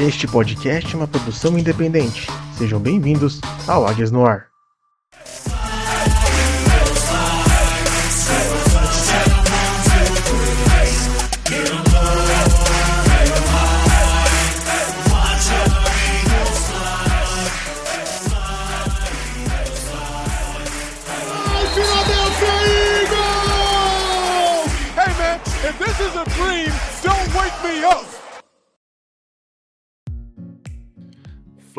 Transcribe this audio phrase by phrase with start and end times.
[0.00, 2.26] Este podcast é uma produção independente.
[2.56, 4.46] Sejam bem-vindos ao Águias no Ar.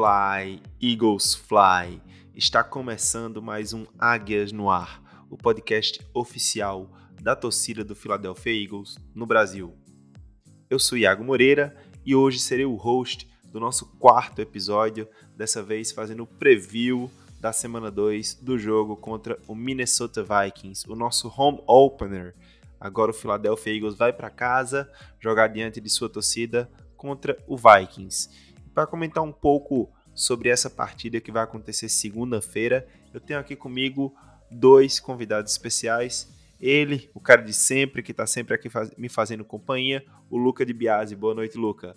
[0.02, 2.02] Fly, Eagles Fly.
[2.34, 6.90] Está começando mais um Águias no Ar, o podcast oficial
[7.22, 9.78] da torcida do Philadelphia Eagles no Brasil.
[10.68, 15.92] Eu sou Iago Moreira e hoje serei o host do nosso quarto episódio, dessa vez
[15.92, 17.08] fazendo o preview
[17.40, 22.34] da semana 2 do jogo contra o Minnesota Vikings, o nosso home opener
[22.82, 28.51] Agora o Philadelphia Eagles vai para casa jogar diante de sua torcida contra o Vikings.
[28.74, 34.14] Para comentar um pouco sobre essa partida que vai acontecer segunda-feira, eu tenho aqui comigo
[34.50, 36.30] dois convidados especiais.
[36.60, 40.66] Ele, o cara de sempre, que está sempre aqui faz me fazendo companhia, o Luca
[40.66, 41.16] de Biasi.
[41.16, 41.96] Boa noite, Luca.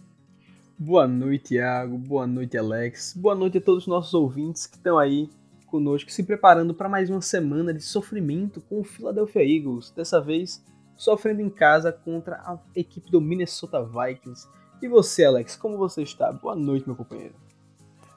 [0.79, 1.97] Boa noite, Iago.
[1.97, 3.15] Boa noite, Alex.
[3.17, 5.29] Boa noite a todos os nossos ouvintes que estão aí
[5.67, 9.91] conosco, se preparando para mais uma semana de sofrimento com o Philadelphia Eagles.
[9.91, 10.65] Dessa vez,
[10.97, 14.49] sofrendo em casa contra a equipe do Minnesota Vikings.
[14.85, 16.31] E você, Alex, como você está?
[16.31, 17.33] Boa noite, meu companheiro.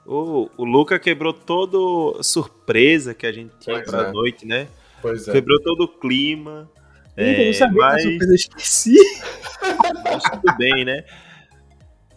[0.04, 4.12] O, o Luca quebrou toda surpresa que a gente tinha pois pra é.
[4.12, 4.68] noite, né?
[5.00, 5.32] Pois é.
[5.32, 6.70] Quebrou todo o clima.
[7.16, 8.02] É, eu não sabia mas...
[8.02, 8.96] que surpresa, esqueci.
[10.04, 11.04] Mas tudo bem, né?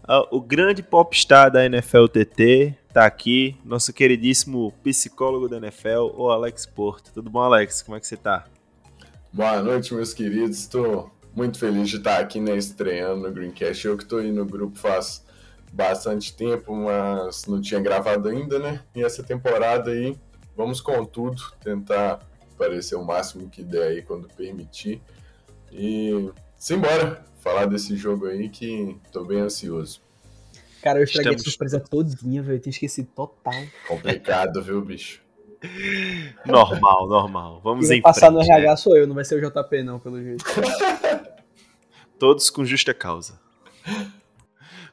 [0.04, 6.30] Ah, o grande popstar da NFL TT tá aqui, nosso queridíssimo psicólogo da NFL, o
[6.30, 7.14] Alex Porto.
[7.14, 7.82] Tudo bom, Alex?
[7.82, 8.44] Como é que você tá?
[9.32, 10.60] Boa noite, meus queridos.
[10.60, 13.86] Estou muito feliz de estar aqui né, estreando no Greencast.
[13.86, 15.26] Eu que estou aí no grupo faz
[15.72, 18.84] bastante tempo, mas não tinha gravado ainda, né?
[18.96, 20.18] E essa temporada aí,
[20.56, 22.20] vamos com tudo, tentar
[22.54, 25.02] aparecer o máximo que der aí quando permitir.
[25.72, 30.02] E simbora falar desse jogo aí que estou bem ansioso.
[30.82, 31.48] Cara, eu estraguei Estamos...
[31.48, 32.58] a surpresa todinha, velho.
[32.58, 33.54] Eu tinha esquecido total.
[33.88, 35.22] Complicado, viu, bicho?
[36.46, 37.62] Normal, normal.
[37.64, 38.76] Vamos em passar frente, no RH né?
[38.76, 40.44] sou eu, não vai ser o JP não, pelo jeito.
[42.18, 43.40] Todos com justa causa.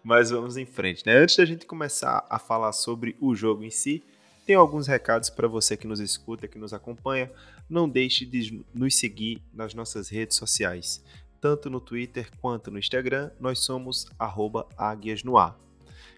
[0.03, 1.17] Mas vamos em frente, né?
[1.17, 4.03] Antes da gente começar a falar sobre o jogo em si,
[4.47, 7.31] tem alguns recados para você que nos escuta, que nos acompanha.
[7.69, 11.05] Não deixe de nos seguir nas nossas redes sociais,
[11.39, 13.31] tanto no Twitter quanto no Instagram.
[13.39, 14.07] Nós somos
[14.77, 15.59] Águias no Ar.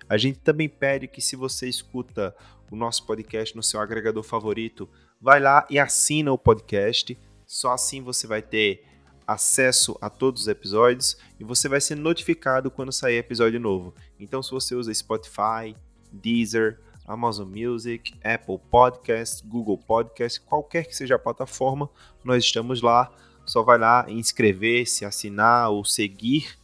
[0.09, 2.35] A gente também pede que se você escuta
[2.71, 4.89] o nosso podcast no seu agregador favorito,
[5.21, 7.19] vai lá e assina o podcast.
[7.47, 8.85] Só assim você vai ter
[9.27, 13.95] acesso a todos os episódios e você vai ser notificado quando sair episódio novo.
[14.19, 15.77] Então, se você usa Spotify,
[16.13, 21.91] Deezer, Amazon Music, Apple Podcast, Google Podcast, qualquer que seja a plataforma,
[22.25, 23.13] nós estamos lá.
[23.45, 26.57] Só vai lá inscrever-se, assinar ou seguir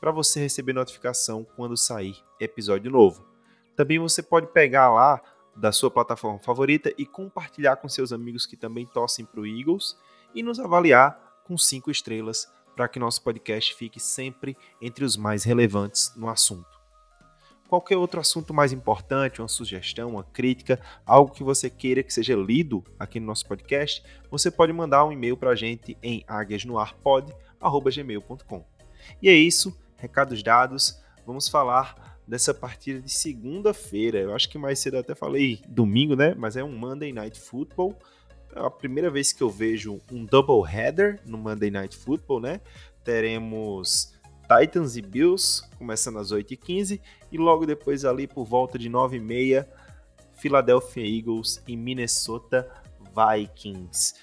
[0.00, 3.24] para você receber notificação quando sair episódio novo.
[3.74, 5.20] Também você pode pegar lá
[5.56, 9.96] da sua plataforma favorita e compartilhar com seus amigos que também torcem para o Eagles
[10.34, 15.44] e nos avaliar com cinco estrelas para que nosso podcast fique sempre entre os mais
[15.44, 16.74] relevantes no assunto.
[17.68, 22.36] Qualquer outro assunto mais importante, uma sugestão, uma crítica, algo que você queira que seja
[22.36, 28.66] lido aqui no nosso podcast, você pode mandar um e-mail para a gente em águiasnoarpod.gmail.com.
[29.22, 34.18] E é isso, recados dados, vamos falar dessa partida de segunda-feira.
[34.18, 36.34] Eu acho que mais cedo eu até falei domingo, né?
[36.36, 37.96] Mas é um Monday Night Football.
[38.54, 42.60] É a primeira vez que eu vejo um double header no Monday Night Football, né?
[43.02, 47.00] Teremos Titans e Bills começando às 8h15
[47.32, 49.66] e logo depois ali por volta de 9h30
[50.34, 52.70] Philadelphia Eagles e Minnesota
[53.14, 54.14] Vikings.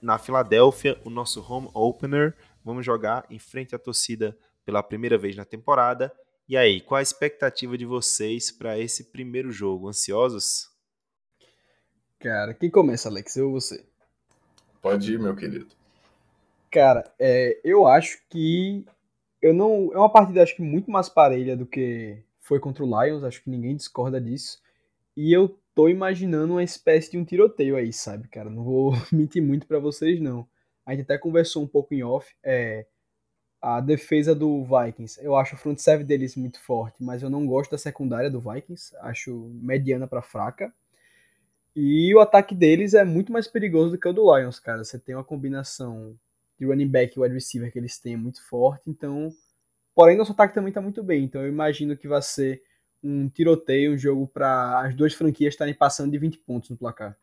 [0.00, 5.34] Na Filadélfia, o nosso home opener, vamos jogar em frente à torcida pela primeira vez
[5.34, 6.12] na temporada.
[6.48, 9.88] E aí, qual a expectativa de vocês para esse primeiro jogo?
[9.88, 10.70] Ansiosos?
[12.20, 13.36] Cara, quem começa, Alex?
[13.36, 13.84] Eu ou você?
[14.80, 15.66] Pode ir, meu querido.
[16.70, 18.84] Cara, é, eu acho que
[19.42, 23.02] eu não é uma partida acho que muito mais parelha do que foi contra o
[23.02, 24.60] Lions, acho que ninguém discorda disso.
[25.16, 28.48] E eu tô imaginando uma espécie de um tiroteio aí, sabe, cara?
[28.48, 30.46] Não vou mentir muito para vocês não.
[30.84, 32.86] A gente até conversou um pouco em off, é,
[33.60, 35.18] a defesa do Vikings.
[35.22, 38.40] Eu acho o front seven deles muito forte, mas eu não gosto da secundária do
[38.40, 38.94] Vikings.
[39.00, 40.72] Acho mediana para fraca.
[41.74, 44.82] E o ataque deles é muito mais perigoso do que o do Lions, cara.
[44.82, 46.18] Você tem uma combinação
[46.58, 49.30] de running back e wide receiver que eles têm muito forte, então.
[49.94, 52.62] Porém, nosso ataque também tá muito bem, então eu imagino que vai ser
[53.02, 57.16] um tiroteio, um jogo para as duas franquias estarem passando de 20 pontos no placar.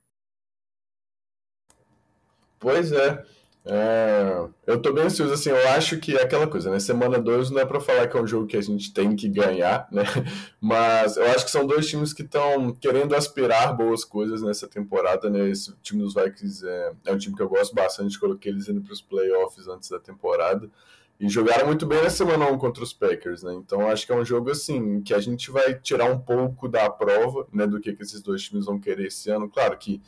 [2.59, 3.25] Pois é.
[3.65, 6.79] É, eu tô bem ansioso, assim, eu acho que é aquela coisa, né?
[6.79, 9.29] Semana 2 não é para falar que é um jogo que a gente tem que
[9.29, 10.03] ganhar, né?
[10.59, 15.29] Mas eu acho que são dois times que estão querendo aspirar boas coisas nessa temporada,
[15.29, 15.49] né?
[15.49, 18.81] Esse time dos Vikings é, é um time que eu gosto bastante, coloquei eles indo
[18.81, 20.69] para os playoffs antes da temporada.
[21.17, 23.53] E jogaram muito bem na semana 1 contra os Packers, né?
[23.53, 26.89] Então acho que é um jogo assim que a gente vai tirar um pouco da
[26.89, 29.49] prova, né, do que, que esses dois times vão querer esse ano.
[29.49, 30.01] Claro que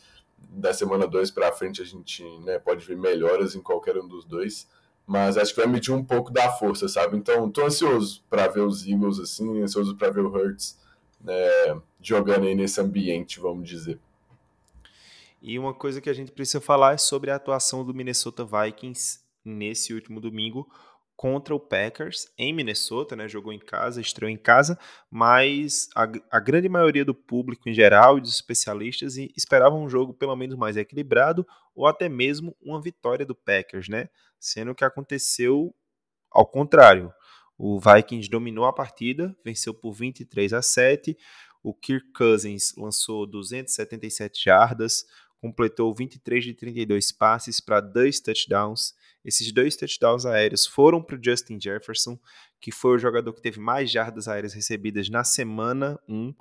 [0.55, 4.25] da semana 2 para frente a gente né, pode ver melhoras em qualquer um dos
[4.25, 4.67] dois,
[5.05, 7.17] mas acho que vai medir um pouco da força, sabe?
[7.17, 10.77] Então, tô ansioso para ver os Eagles assim, ansioso para ver o Hurts
[11.21, 13.99] né, jogando aí nesse ambiente, vamos dizer.
[15.41, 19.19] E uma coisa que a gente precisa falar é sobre a atuação do Minnesota Vikings
[19.43, 20.67] nesse último domingo,
[21.15, 23.27] contra o Packers em Minnesota, né?
[23.27, 24.77] Jogou em casa, estreou em casa,
[25.09, 30.13] mas a, a grande maioria do público em geral e dos especialistas esperavam um jogo
[30.13, 34.09] pelo menos mais equilibrado ou até mesmo uma vitória do Packers, né?
[34.39, 35.73] Sendo que aconteceu
[36.29, 37.13] ao contrário.
[37.57, 41.17] O Vikings dominou a partida, venceu por 23 a 7.
[41.63, 45.05] O Kirk Cousins lançou 277 jardas,
[45.39, 48.93] completou 23 de 32 passes para dois touchdowns
[49.25, 52.17] esses dois touchdowns aéreos foram para o Justin Jefferson,
[52.61, 56.33] que foi o jogador que teve mais jardas aéreas recebidas na semana 1,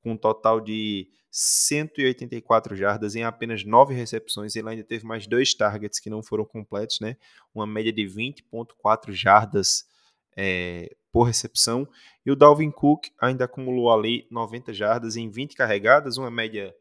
[0.00, 4.56] com um total de 184 jardas em apenas 9 recepções.
[4.56, 7.16] Ele ainda teve mais dois targets que não foram completos, né?
[7.54, 9.86] Uma média de 20,4 jardas
[10.36, 11.88] é, por recepção.
[12.26, 16.74] E o Dalvin Cook ainda acumulou ali 90 jardas em 20 carregadas, uma média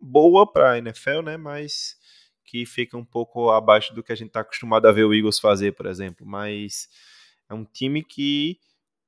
[0.00, 1.36] boa para a NFL, né?
[1.36, 1.96] Mas
[2.44, 5.38] que fica um pouco abaixo do que a gente está acostumado a ver o Eagles
[5.38, 6.26] fazer, por exemplo.
[6.26, 6.88] Mas
[7.48, 8.58] é um time que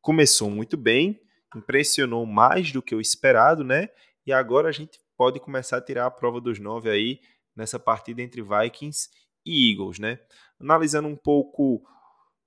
[0.00, 1.20] começou muito bem,
[1.56, 3.88] impressionou mais do que o esperado, né?
[4.26, 7.20] E agora a gente pode começar a tirar a prova dos nove aí
[7.54, 9.08] nessa partida entre Vikings
[9.46, 10.18] e Eagles, né?
[10.58, 11.82] Analisando um pouco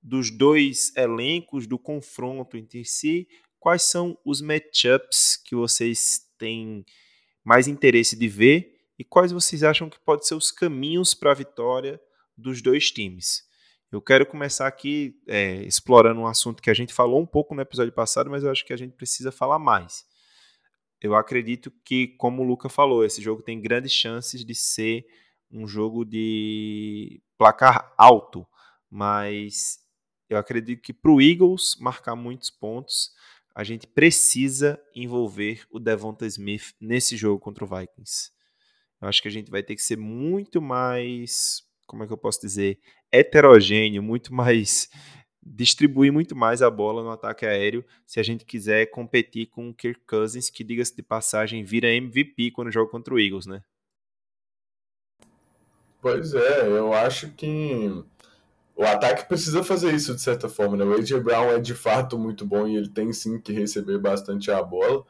[0.01, 3.27] dos dois elencos, do confronto entre si,
[3.59, 6.85] quais são os matchups que vocês têm
[7.43, 11.35] mais interesse de ver e quais vocês acham que podem ser os caminhos para a
[11.35, 12.01] vitória
[12.35, 13.47] dos dois times.
[13.91, 17.61] Eu quero começar aqui é, explorando um assunto que a gente falou um pouco no
[17.61, 20.05] episódio passado, mas eu acho que a gente precisa falar mais.
[20.99, 25.05] Eu acredito que, como o Luca falou, esse jogo tem grandes chances de ser
[25.49, 28.45] um jogo de placar alto,
[28.89, 29.79] mas
[30.29, 33.11] eu acredito que para o Eagles marcar muitos pontos,
[33.55, 38.31] a gente precisa envolver o Devonta Smith nesse jogo contra o Vikings.
[39.01, 42.17] Eu acho que a gente vai ter que ser muito mais, como é que eu
[42.17, 42.79] posso dizer,
[43.11, 44.89] heterogêneo, muito mais
[45.49, 49.73] distribuir muito mais a bola no ataque aéreo se a gente quiser competir com o
[49.73, 53.61] Kirk Cousins, que diga-se de passagem, vira MVP quando joga contra o Eagles, né?
[56.01, 58.03] Pois é, eu acho que
[58.75, 60.85] o ataque precisa fazer isso de certa forma, né?
[60.85, 64.51] O AJ Brown é de fato muito bom e ele tem sim que receber bastante
[64.51, 65.03] a bola,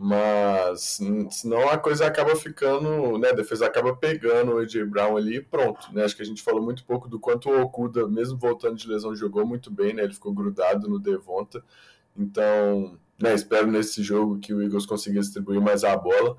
[0.00, 1.00] mas
[1.32, 3.30] senão a coisa acaba ficando, né?
[3.30, 6.04] A defesa acaba pegando o AJ Brown ali e pronto, né?
[6.04, 9.16] Acho que a gente falou muito pouco do quanto o Okuda, mesmo voltando de lesão,
[9.16, 10.04] jogou muito bem, né?
[10.04, 11.64] Ele ficou grudado no Devonta.
[12.16, 16.36] Então, né, espero nesse jogo que o Eagles consiga distribuir mais a bola.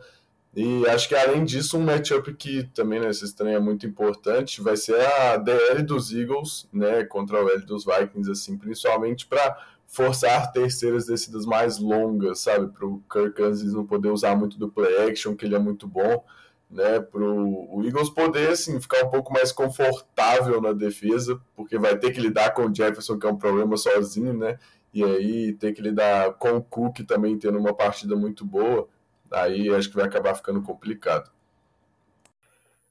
[0.55, 4.61] E acho que além disso, um matchup que também nesse né, estranho é muito importante
[4.61, 9.57] vai ser a DL dos Eagles, né, contra o L dos Vikings, assim, principalmente para
[9.89, 12.71] forçar terceiras descidas mais longas, sabe?
[12.71, 15.87] Para o Kirk Cousins não poder usar muito do play action, que ele é muito
[15.87, 16.23] bom,
[16.69, 16.99] né?
[16.99, 22.11] Para o Eagles poder, assim, ficar um pouco mais confortável na defesa, porque vai ter
[22.11, 24.59] que lidar com o Jefferson, que é um problema sozinho, né?
[24.93, 28.87] E aí ter que lidar com o Cook também tendo uma partida muito boa,
[29.31, 31.31] aí acho que vai acabar ficando complicado.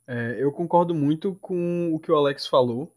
[0.07, 2.93] É, eu concordo muito com o que o Alex falou,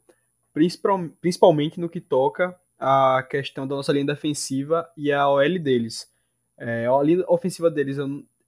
[1.19, 6.09] principalmente no que toca a questão da nossa linha defensiva e a OL deles.
[6.57, 8.03] É, a linha ofensiva deles é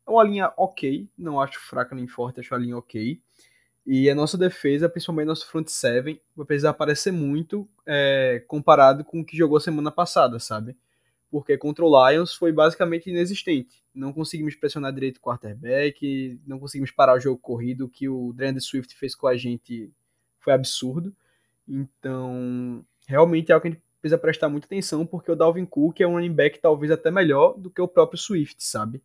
[0.08, 3.22] uma linha ok, não acho fraca nem forte, acho a linha ok.
[3.86, 9.20] E a nossa defesa, principalmente nosso front seven, vai precisar aparecer muito é, comparado com
[9.20, 10.78] o que jogou semana passada, sabe?
[11.34, 13.84] Porque contra o Lions foi basicamente inexistente.
[13.92, 18.60] Não conseguimos pressionar direito o quarterback, não conseguimos parar o jogo corrido, que o Brandon
[18.60, 19.92] Swift fez com a gente
[20.38, 21.12] foi absurdo.
[21.68, 26.02] Então, realmente é algo que a gente precisa prestar muita atenção, porque o Dalvin Cook
[26.02, 29.02] é um running back talvez até melhor do que o próprio Swift, sabe?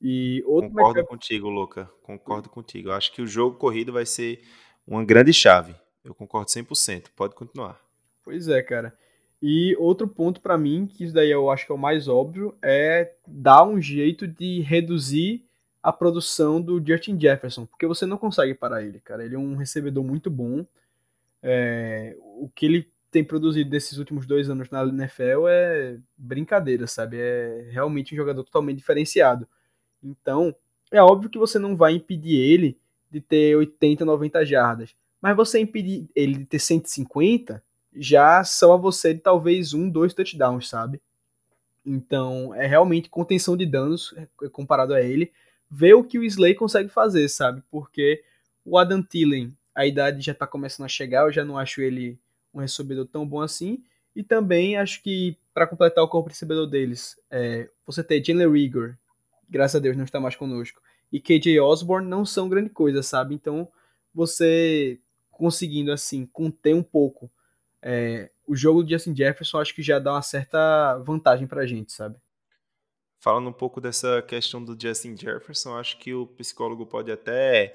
[0.00, 1.10] E outro Concordo matchup...
[1.10, 1.88] contigo, Luca.
[2.02, 2.88] Concordo contigo.
[2.88, 4.42] Eu acho que o jogo corrido vai ser
[4.84, 5.76] uma grande chave.
[6.02, 7.10] Eu concordo 100%.
[7.14, 7.80] Pode continuar.
[8.24, 8.92] Pois é, cara.
[9.42, 12.54] E outro ponto para mim, que isso daí eu acho que é o mais óbvio,
[12.62, 15.44] é dar um jeito de reduzir
[15.82, 19.24] a produção do Justin Jefferson, porque você não consegue parar ele, cara.
[19.24, 20.64] Ele é um recebedor muito bom.
[21.42, 27.16] É, o que ele tem produzido nesses últimos dois anos na NFL é brincadeira, sabe?
[27.18, 29.46] É realmente um jogador totalmente diferenciado.
[30.00, 30.54] Então,
[30.92, 32.78] é óbvio que você não vai impedir ele
[33.10, 37.60] de ter 80, 90 jardas, mas você impedir ele de ter 150
[37.94, 41.00] já são a você de talvez um, dois touchdowns, sabe?
[41.84, 45.32] Então, é realmente contenção de danos é, comparado a ele.
[45.70, 47.62] Ver o que o Slay consegue fazer, sabe?
[47.70, 48.22] Porque
[48.64, 52.18] o Adam Thielen, a idade já tá começando a chegar, eu já não acho ele
[52.54, 53.82] um recebedor tão bom assim.
[54.14, 58.96] E também acho que, para completar o corpo recebedor deles, é, você ter Jalen Rigor,
[59.48, 60.80] graças a Deus não está mais conosco,
[61.10, 63.34] e KJ Osborne não são grande coisa, sabe?
[63.34, 63.68] Então,
[64.14, 64.98] você
[65.30, 67.30] conseguindo, assim, conter um pouco
[67.82, 71.92] é, o jogo do Justin Jefferson, acho que já dá uma certa vantagem pra gente,
[71.92, 72.16] sabe?
[73.20, 77.74] Falando um pouco dessa questão do Justin Jefferson, acho que o psicólogo pode até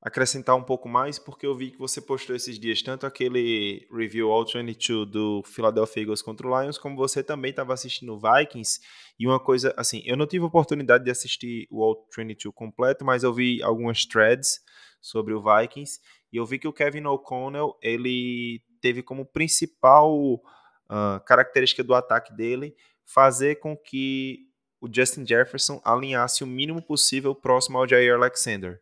[0.00, 4.30] acrescentar um pouco mais, porque eu vi que você postou esses dias tanto aquele review
[4.30, 8.80] All 22 do Philadelphia Eagles contra o Lions, como você também estava assistindo o Vikings,
[9.18, 13.24] e uma coisa, assim, eu não tive oportunidade de assistir o All 22 completo, mas
[13.24, 14.60] eu vi algumas threads
[15.00, 15.98] sobre o Vikings,
[16.32, 22.34] e eu vi que o Kevin O'Connell, ele teve como principal uh, característica do ataque
[22.34, 24.48] dele fazer com que
[24.80, 28.80] o Justin Jefferson alinhasse o mínimo possível próximo ao Jair Alexander.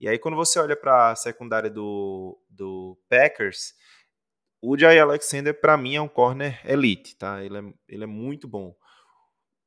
[0.00, 3.74] E aí, quando você olha para a secundária do, do Packers,
[4.62, 7.44] o Jay Alexander, para mim, é um corner elite, tá?
[7.44, 8.74] Ele é, ele é muito bom.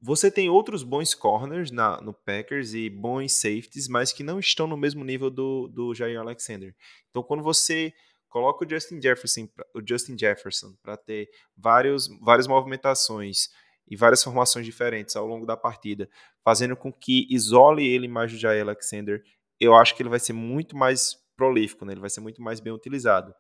[0.01, 4.67] Você tem outros bons corners na, no Packers e bons safeties, mas que não estão
[4.67, 6.75] no mesmo nível do, do Jair Alexander.
[7.09, 7.93] Então, quando você
[8.33, 13.49] coloca o Justin Jefferson, o Justin Jefferson para ter vários, várias movimentações
[13.87, 16.09] e várias formações diferentes ao longo da partida,
[16.43, 19.23] fazendo com que isole ele mais do Jair Alexander
[19.59, 21.93] eu acho que ele vai ser muito mais prolífico, né?
[21.93, 23.33] ele vai ser muito mais bem utilizado.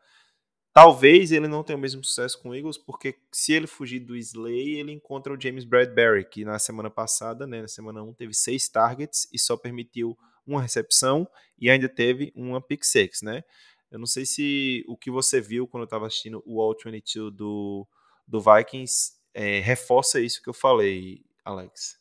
[0.71, 4.15] Talvez ele não tenha o mesmo sucesso com o Eagles, porque se ele fugir do
[4.15, 8.33] Slay, ele encontra o James Bradbury, que na semana passada, né, na semana 1, teve
[8.33, 11.27] seis targets e só permitiu uma recepção
[11.59, 13.43] e ainda teve uma pick six, né?
[13.93, 17.31] Eu não sei se o que você viu quando eu estava assistindo o All 22
[17.31, 17.87] do,
[18.27, 21.99] do Vikings é, reforça isso que eu falei, Alex.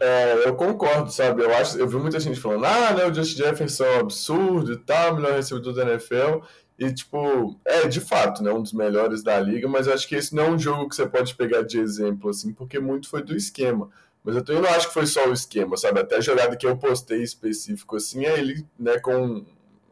[0.00, 1.44] É, eu concordo, sabe?
[1.44, 4.72] Eu acho, eu vi muita gente falando, ah, né, o Justin Jefferson é um absurdo
[4.72, 6.44] e tal, melhor recebedor da NFL.
[6.76, 10.16] E, tipo, é de fato, né, um dos melhores da liga, mas eu acho que
[10.16, 13.22] esse não é um jogo que você pode pegar de exemplo, assim, porque muito foi
[13.22, 13.90] do esquema.
[14.24, 16.00] Mas eu também não acho que foi só o esquema, sabe?
[16.00, 19.44] Até a jogada que eu postei específico, assim, é ele, né, com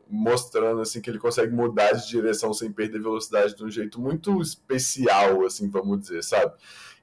[0.09, 4.41] mostrando assim que ele consegue mudar de direção sem perder velocidade de um jeito muito
[4.41, 6.55] especial, assim, vamos dizer, sabe?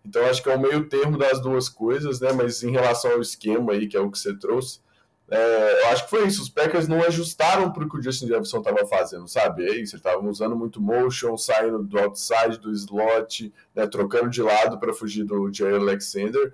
[0.05, 2.31] Então acho que é o meio termo das duas coisas, né?
[2.33, 4.79] Mas em relação ao esquema aí, que é o que você trouxe,
[5.29, 6.41] é, eu acho que foi isso.
[6.41, 9.63] Os Packers não ajustaram para o que o Justin Jefferson estava fazendo, sabe?
[9.63, 14.41] É isso, eles estavam usando muito motion, saindo do outside, do slot, né, trocando de
[14.41, 16.53] lado para fugir do Jair Alexander.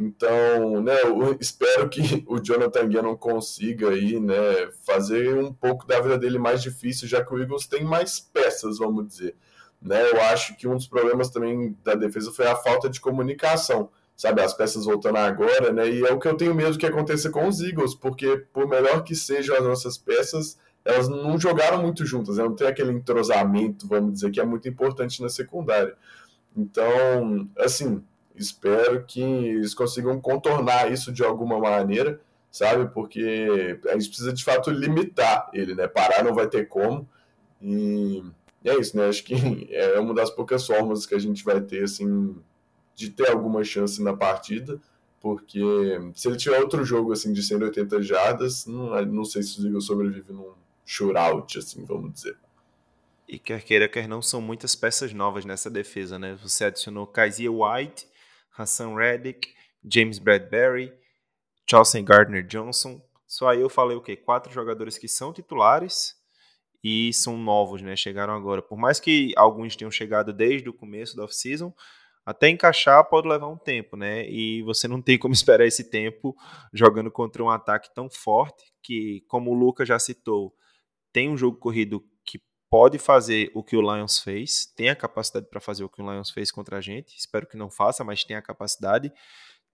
[0.00, 4.34] Então, né, eu espero que o Jonathan Gannon consiga aí, né,
[4.86, 8.78] fazer um pouco da vida dele mais difícil, já que o Eagles tem mais peças,
[8.78, 9.36] vamos dizer.
[9.80, 10.10] Né?
[10.10, 14.42] Eu acho que um dos problemas também da defesa foi a falta de comunicação, sabe?
[14.42, 15.88] As peças voltando agora, né?
[15.88, 19.02] E é o que eu tenho medo que aconteça com os Eagles, porque por melhor
[19.02, 22.44] que sejam as nossas peças, elas não jogaram muito juntas, né?
[22.44, 25.94] não tem aquele entrosamento, vamos dizer, que é muito importante na secundária.
[26.56, 28.02] Então, assim,
[28.34, 32.20] espero que eles consigam contornar isso de alguma maneira,
[32.50, 32.92] sabe?
[32.92, 35.86] Porque a gente precisa de fato limitar ele, né?
[35.86, 37.08] Parar não vai ter como.
[37.60, 38.22] E
[38.64, 39.08] é isso, né?
[39.08, 39.34] Acho que
[39.72, 42.36] é uma das poucas formas que a gente vai ter, assim,
[42.94, 44.80] de ter alguma chance na partida,
[45.20, 45.60] porque
[46.14, 49.84] se ele tiver outro jogo, assim, de 180 jardas, não, não sei se o Eagles
[49.84, 50.52] sobrevive num
[50.84, 52.36] shootout, assim, vamos dizer.
[53.28, 56.36] E quer queira, quer não, são muitas peças novas nessa defesa, né?
[56.42, 58.08] Você adicionou Kaiser White,
[58.56, 59.54] Hassan Reddick,
[59.84, 60.92] James Bradbury,
[61.68, 63.00] Chelsea Gardner Johnson.
[63.26, 64.16] Só aí eu falei o quê?
[64.16, 66.16] Quatro jogadores que são titulares
[66.82, 67.94] e são novos, né?
[67.96, 68.62] Chegaram agora.
[68.62, 71.72] Por mais que alguns tenham chegado desde o começo da off-season,
[72.24, 74.28] até encaixar pode levar um tempo, né?
[74.28, 76.36] E você não tem como esperar esse tempo
[76.72, 80.54] jogando contra um ataque tão forte que, como o Lucas já citou,
[81.12, 82.04] tem um jogo corrido
[82.70, 86.10] pode fazer o que o Lions fez, tem a capacidade para fazer o que o
[86.10, 87.16] Lions fez contra a gente.
[87.18, 89.12] Espero que não faça, mas tem a capacidade.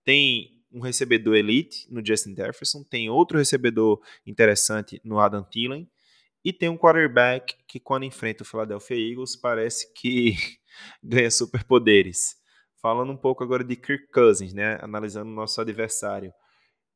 [0.03, 5.87] Tem um recebedor elite no Justin Jefferson, tem outro recebedor interessante no Adam Thielen
[6.43, 10.35] e tem um quarterback que, quando enfrenta o Philadelphia Eagles, parece que
[11.03, 12.35] ganha superpoderes.
[12.81, 14.77] Falando um pouco agora de Kirk Cousins, né?
[14.81, 16.31] Analisando o nosso adversário.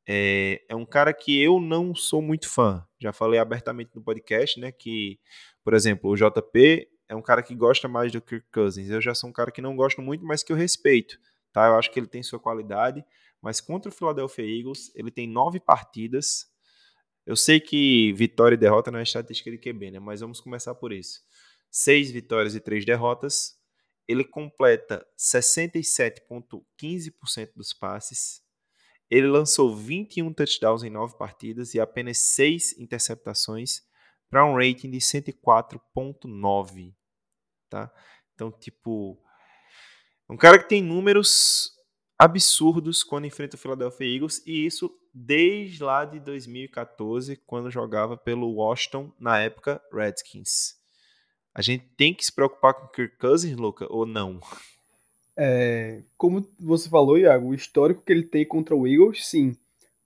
[0.07, 2.85] É, é um cara que eu não sou muito fã.
[2.99, 4.71] Já falei abertamente no podcast, né?
[4.71, 5.19] Que,
[5.63, 8.89] por exemplo, o JP é um cara que gosta mais do Kirk Cousins.
[8.89, 11.19] Eu já sou um cara que não gosto muito, mas que eu respeito.
[11.51, 11.67] Tá?
[11.67, 13.05] Eu acho que ele tem sua qualidade.
[13.41, 16.45] Mas contra o Philadelphia Eagles, ele tem nove partidas.
[17.25, 19.99] Eu sei que vitória e derrota não é estatística de QB, né?
[19.99, 21.19] Mas vamos começar por isso.
[21.69, 23.59] Seis vitórias e três derrotas.
[24.07, 28.41] Ele completa 67,15% dos passes.
[29.09, 33.81] Ele lançou 21 touchdowns em 9 partidas e apenas 6 interceptações
[34.31, 36.95] para um rating de 104.9,
[37.69, 37.91] tá?
[38.33, 39.21] Então, tipo,
[40.29, 41.73] um cara que tem números
[42.17, 48.53] absurdos quando enfrenta o Philadelphia Eagles e isso desde lá de 2014, quando jogava pelo
[48.53, 50.75] Washington, na época Redskins.
[51.53, 54.39] A gente tem que se preocupar com Kirk Cousins, Luca, ou não?
[55.35, 59.57] É, como você falou, Iago, o histórico que ele tem contra o Eagles, sim.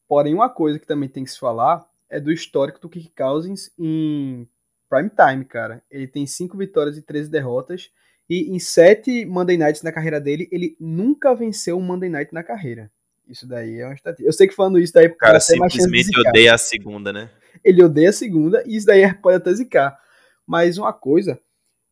[0.07, 3.69] Porém, uma coisa que também tem que se falar é do histórico do Kirk Cousins
[3.77, 4.47] em
[4.89, 5.83] prime time, cara.
[5.91, 7.89] Ele tem 5 vitórias e 13 derrotas.
[8.29, 12.41] E em 7 Monday Nights na carreira dele, ele nunca venceu um Monday Night na
[12.41, 12.89] carreira.
[13.27, 14.27] Isso daí é uma estatística.
[14.27, 15.07] Eu sei que falando isso daí...
[15.07, 17.29] O cara simplesmente odeia a segunda, né?
[17.63, 19.99] Ele odeia a segunda e isso daí pode até zicar.
[20.47, 21.37] Mas uma coisa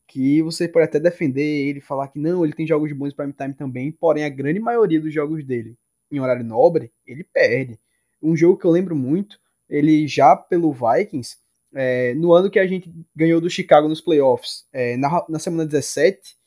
[0.08, 3.54] que você pode até defender ele, falar que não, ele tem jogos bons prime time
[3.54, 5.76] também, porém a grande maioria dos jogos dele
[6.10, 7.80] em horário nobre, ele perde.
[8.22, 9.38] Um jogo que eu lembro muito,
[9.74, 11.36] ele já pelo Vikings,
[11.74, 15.66] é, no ano que a gente ganhou do Chicago nos playoffs, é, na, na semana
[15.66, 16.38] 17,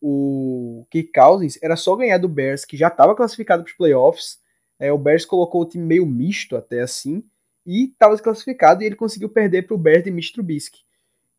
[0.00, 4.40] o Kirk Cousins era só ganhar do Bears, que já estava classificado para os playoffs.
[4.80, 7.22] É, o Bears colocou o time meio misto até assim,
[7.64, 10.80] e estava desclassificado, e ele conseguiu perder para o Bears de Mitch Trubisky.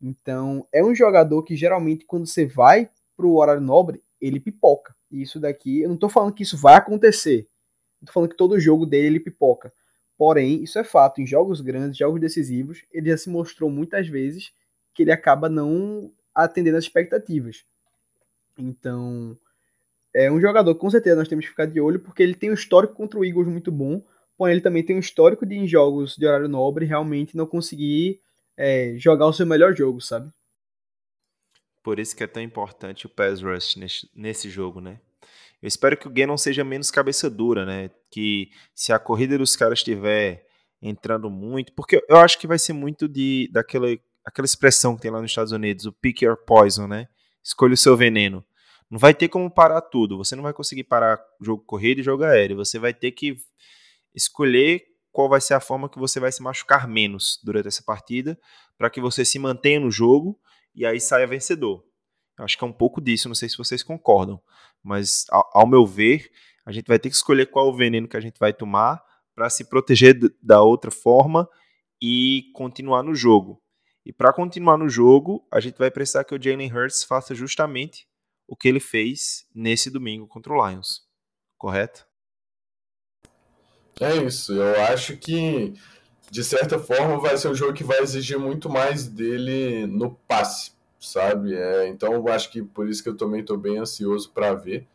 [0.00, 4.96] Então, é um jogador que geralmente, quando você vai pro horário nobre, ele pipoca.
[5.10, 7.46] E isso daqui, eu não tô falando que isso vai acontecer.
[8.06, 9.70] Tô falando que todo jogo dele ele pipoca.
[10.16, 11.20] Porém, isso é fato.
[11.20, 14.52] Em jogos grandes, jogos decisivos, ele já se mostrou muitas vezes
[14.92, 17.64] que ele acaba não atendendo as expectativas.
[18.56, 19.36] Então,
[20.14, 22.50] é um jogador que com certeza nós temos que ficar de olho, porque ele tem
[22.50, 24.02] um histórico contra o Eagles muito bom,
[24.36, 28.20] porém ele também tem um histórico de em jogos de horário nobre realmente não conseguir
[28.56, 30.30] é, jogar o seu melhor jogo, sabe?
[31.82, 35.00] Por isso que é tão importante o pass rush nesse, nesse jogo, né?
[35.64, 37.88] Eu espero que o Gannon seja menos cabeça dura, né?
[38.10, 40.44] Que se a corrida dos caras estiver
[40.82, 43.86] entrando muito, porque eu acho que vai ser muito de daquela
[44.22, 47.08] aquela expressão que tem lá nos Estados Unidos, o pick your poison, né?
[47.42, 48.44] Escolha o seu veneno.
[48.90, 50.18] Não vai ter como parar tudo.
[50.18, 52.58] Você não vai conseguir parar jogo corrido e jogo aéreo.
[52.58, 53.38] Você vai ter que
[54.14, 58.38] escolher qual vai ser a forma que você vai se machucar menos durante essa partida,
[58.76, 60.38] para que você se mantenha no jogo
[60.74, 61.82] e aí saia vencedor.
[62.38, 64.38] Eu acho que é um pouco disso, não sei se vocês concordam,
[64.84, 66.30] mas ao, ao meu ver,
[66.64, 69.02] a gente vai ter que escolher qual o veneno que a gente vai tomar
[69.34, 71.48] para se proteger da outra forma
[72.00, 73.60] e continuar no jogo.
[74.04, 78.06] E para continuar no jogo, a gente vai precisar que o Jalen Hurts faça justamente
[78.46, 81.02] o que ele fez nesse domingo contra o Lions.
[81.56, 82.06] Correto?
[84.00, 84.52] É isso.
[84.52, 85.72] Eu acho que,
[86.30, 90.72] de certa forma, vai ser um jogo que vai exigir muito mais dele no passe,
[91.06, 91.54] sabe?
[91.54, 94.86] É, então, eu acho que por isso que eu também estou bem ansioso para ver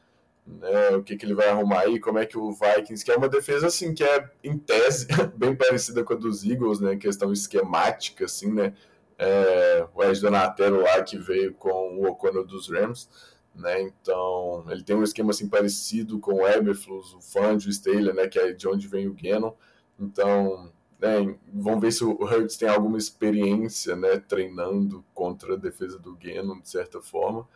[0.45, 3.15] né, o que, que ele vai arrumar aí, como é que o Vikings, que é
[3.15, 7.31] uma defesa assim que é em tese bem parecida com a dos Eagles, né, questão
[7.31, 8.73] esquemática assim, né,
[9.19, 13.09] é, o Ed Donatello lá que veio com o O'Connell dos Rams,
[13.53, 13.81] né?
[13.81, 18.27] Então, ele tem um esquema assim parecido com o Eberflus, o Fangio, o Staley, né?
[18.27, 19.53] Que é de onde vem o Gannon.
[19.99, 24.19] Então, né, vamos ver se o Hurts tem alguma experiência, né?
[24.19, 27.47] Treinando contra a defesa do Gannon, de certa forma.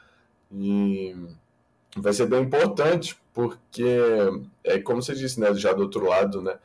[0.51, 1.15] E
[1.97, 3.85] vai ser bem importante, porque,
[4.63, 5.53] é como você disse, né?
[5.55, 6.57] Já do outro lado, né?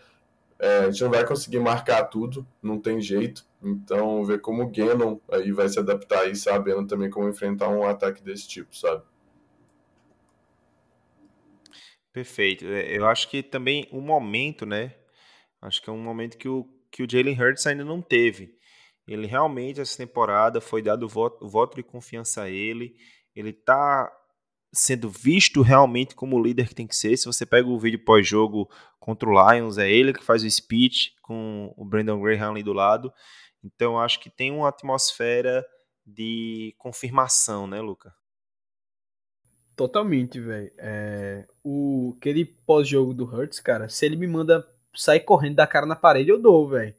[0.58, 3.46] É, a gente não vai conseguir marcar tudo, não tem jeito.
[3.62, 7.84] Então, ver como o Gannon aí vai se adaptar aí, sabendo também como enfrentar um
[7.86, 9.02] ataque desse tipo, sabe?
[12.12, 12.64] Perfeito.
[12.66, 14.94] É, eu acho que também um momento, né?
[15.60, 18.56] Acho que é um momento que o, que o Jalen Hurts ainda não teve.
[19.06, 22.94] Ele realmente, essa temporada, foi dado o voto, o voto de confiança a ele.
[23.34, 24.12] Ele está
[24.72, 27.16] sendo visto realmente como o líder que tem que ser.
[27.16, 31.14] Se você pega o vídeo pós-jogo contra o Lions, é ele que faz o speech
[31.22, 33.12] com o Brandon Graham ali do lado.
[33.64, 35.64] Então, acho que tem uma atmosfera
[36.06, 38.14] de confirmação, né, Luca?
[39.74, 40.72] Totalmente, velho.
[40.76, 44.66] É, o aquele pós-jogo do Hurts, cara, se ele me manda
[44.98, 46.94] sair correndo da cara na parede, eu dou, velho.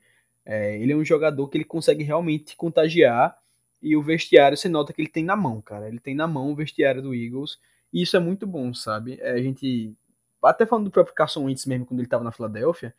[0.46, 3.38] É, ele é um jogador que ele consegue realmente contagiar
[3.82, 5.88] e o vestiário você nota que ele tem na mão, cara.
[5.88, 7.60] Ele tem na mão o vestiário do Eagles
[7.94, 9.18] e isso é muito bom, sabe?
[9.22, 9.94] É, a gente
[10.42, 12.96] até falando do próprio Carson Wentz mesmo quando ele estava na Filadélfia,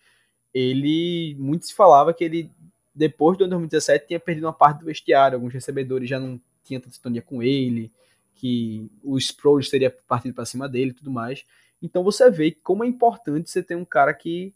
[0.52, 2.50] ele muito se falava que ele
[2.94, 6.94] depois do 2017 tinha perdido uma parte do vestiário, alguns recebedores já não tinham tanta
[6.94, 7.90] sintonia com ele,
[8.34, 11.44] que o Sproles teria partido para cima dele tudo mais.
[11.82, 14.54] Então você vê como é importante você ter um cara que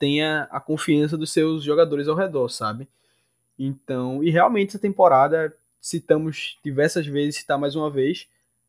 [0.00, 2.88] tenha a confiança dos seus jogadores ao redor, sabe?
[3.58, 8.26] Então, e realmente essa temporada, citamos diversas vezes, citar mais uma vez,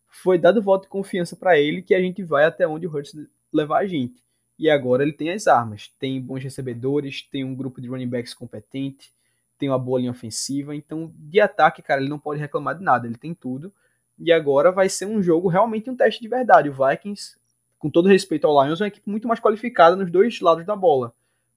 [0.09, 3.15] foi dado voto de confiança para ele que a gente vai até onde o Hurts
[3.51, 4.21] levar a gente.
[4.59, 8.33] E agora ele tem as armas, tem bons recebedores, tem um grupo de running backs
[8.33, 9.09] competente,
[9.57, 13.07] tem uma boa linha ofensiva, então de ataque, cara, ele não pode reclamar de nada,
[13.07, 13.71] ele tem tudo.
[14.19, 16.69] E agora vai ser um jogo realmente um teste de verdade.
[16.69, 17.37] O Vikings,
[17.79, 20.75] com todo respeito ao Lions, é uma equipe muito mais qualificada nos dois lados da
[20.75, 21.13] bola.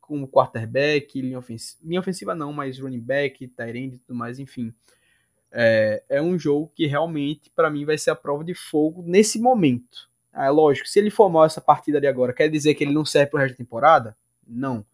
[0.06, 4.38] Como quarterback, linha ofensiva, linha ofensiva não, mas running back, tight end e tudo mais,
[4.38, 4.72] enfim.
[5.50, 9.40] É, é um jogo que realmente, para mim, vai ser a prova de fogo nesse
[9.40, 10.10] momento.
[10.32, 13.04] É lógico, se ele for mal essa partida de agora, quer dizer que ele não
[13.04, 14.16] serve pro resto da temporada?
[14.46, 14.84] Não.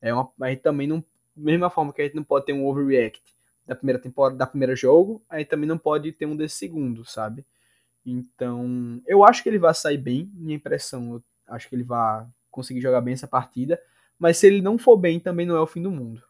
[0.00, 1.04] É uma, mas também não.
[1.36, 3.22] Mesma forma que a gente não pode ter um overreact
[3.64, 7.44] da primeira temporada, da primeira jogo, aí também não pode ter um desse segundo, sabe?
[8.04, 12.26] Então, eu acho que ele vai sair bem, minha impressão, eu acho que ele vai
[12.50, 13.78] conseguir jogar bem essa partida,
[14.18, 16.22] mas se ele não for bem, também não é o fim do mundo.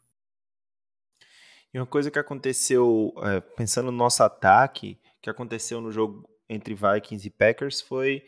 [1.73, 6.75] E uma coisa que aconteceu, é, pensando no nosso ataque, que aconteceu no jogo entre
[6.75, 8.25] Vikings e Packers foi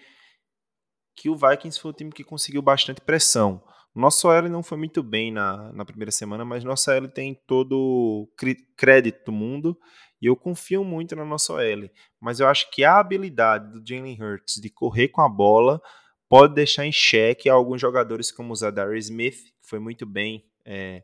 [1.16, 3.62] que o Vikings foi o time que conseguiu bastante pressão.
[3.94, 7.76] Nosso OL não foi muito bem na, na primeira semana, mas nossa OL tem todo
[7.76, 8.28] o
[8.76, 9.76] crédito do mundo
[10.22, 11.90] e eu confio muito na nossa OL.
[12.20, 15.80] Mas eu acho que a habilidade do Jalen Hurts de correr com a bola
[16.30, 21.02] pode deixar em xeque alguns jogadores como o Zadar Smith, que foi muito bem é,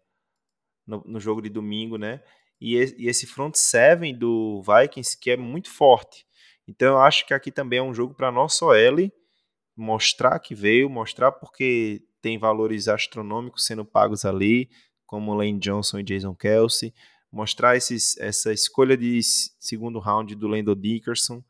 [0.86, 2.22] no, no, jogo de domingo, né?
[2.60, 6.24] E, e esse front seven do Vikings que é muito forte.
[6.68, 9.10] Então eu acho que aqui também é um jogo para nossa OL
[9.76, 14.70] mostrar que veio, mostrar porque tem valores astronômicos sendo pagos ali,
[15.04, 16.94] como Lane Johnson e Jason Kelsey,
[17.32, 19.20] mostrar esses, essa escolha de
[19.58, 21.42] segundo round do Lando Dickerson,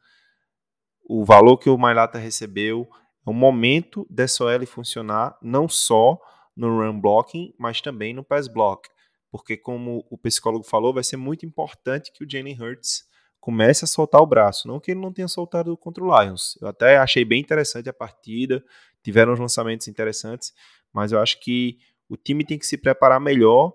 [1.08, 2.88] o valor que o Mailata recebeu,
[3.26, 6.18] o momento dessa OL funcionar não só
[6.56, 8.88] no run blocking, mas também no pass block,
[9.30, 13.04] porque como o psicólogo falou, vai ser muito importante que o Jalen Hurts
[13.40, 14.66] comece a soltar o braço.
[14.66, 16.56] Não que ele não tenha soltado contra o Lions.
[16.60, 18.64] Eu até achei bem interessante a partida,
[19.02, 20.54] tiveram os lançamentos interessantes,
[20.92, 23.74] mas eu acho que o time tem que se preparar melhor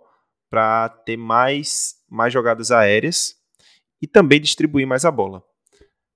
[0.50, 3.36] para ter mais, mais jogadas aéreas
[4.02, 5.44] e também distribuir mais a bola.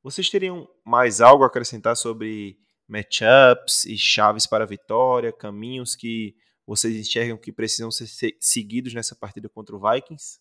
[0.01, 6.35] Vocês teriam mais algo a acrescentar sobre matchups e chaves para a vitória, caminhos que
[6.65, 8.07] vocês enxergam que precisam ser
[8.39, 10.39] seguidos nessa partida contra o Vikings?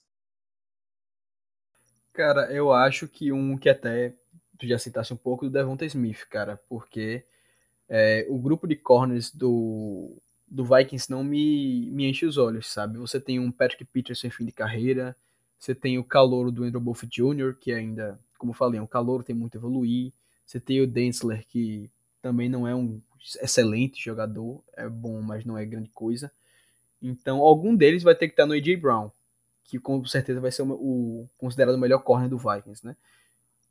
[2.13, 4.15] Cara, eu acho que um que até
[4.59, 7.25] tu já citasse um pouco do Devonta Smith, cara, porque
[7.89, 12.99] é, o grupo de corners do, do Vikings não me, me enche os olhos, sabe?
[12.99, 15.17] Você tem um Patrick Peterson em fim de carreira,
[15.59, 18.87] você tem o calouro do Andrew Buff Jr., que ainda, como eu falei, é um
[18.87, 20.13] calouro, tem muito a evoluir.
[20.47, 21.91] Você tem o Densler, que
[22.25, 23.03] também não é um
[23.43, 26.33] excelente jogador, é bom, mas não é grande coisa.
[27.03, 29.11] Então, algum deles vai ter que estar no AJ Brown
[29.65, 32.97] que com certeza vai ser o, o considerado o melhor corner do Vikings, né?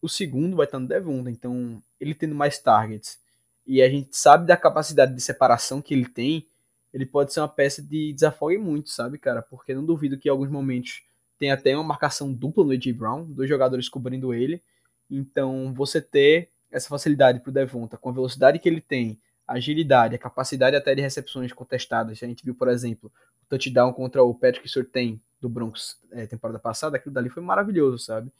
[0.02, 3.20] O segundo vai estar no Devonta, então ele tendo mais targets
[3.66, 6.46] e a gente sabe da capacidade de separação que ele tem,
[6.94, 9.42] ele pode ser uma peça de desafogue muito, sabe, cara?
[9.42, 11.04] Porque não duvido que em alguns momentos
[11.39, 14.62] tem até uma marcação dupla no AJ Brown, dois jogadores cobrindo ele.
[15.10, 20.16] Então, você ter essa facilidade pro Devonta, com a velocidade que ele tem, a agilidade,
[20.16, 22.22] a capacidade até de recepções contestadas.
[22.22, 23.12] A gente viu, por exemplo,
[23.44, 28.00] o touchdown contra o Patrick Surtain do Broncos é, temporada passada, aquilo dali foi maravilhoso,
[28.00, 28.32] sabe?